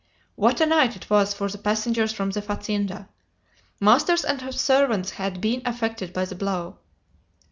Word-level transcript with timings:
What 0.33 0.59
a 0.59 0.65
night 0.65 0.95
it 0.95 1.11
was 1.11 1.31
for 1.35 1.47
the 1.47 1.59
passengers 1.59 2.11
from 2.11 2.31
the 2.31 2.41
fazenda! 2.41 3.09
Masters 3.79 4.25
and 4.25 4.41
servants 4.55 5.11
had 5.11 5.39
been 5.39 5.61
affected 5.63 6.11
by 6.11 6.25
the 6.25 6.33
blow! 6.33 6.79